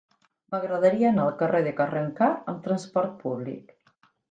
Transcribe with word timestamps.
M'agradaria 0.53 1.07
anar 1.09 1.25
al 1.25 1.35
carrer 1.41 1.61
de 1.67 1.75
Carrencà 1.81 2.31
amb 2.55 2.65
trasport 2.71 3.17
públic. 3.27 3.73